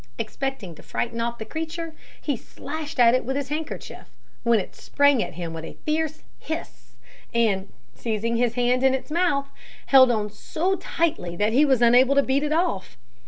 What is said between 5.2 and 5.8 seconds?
at him with a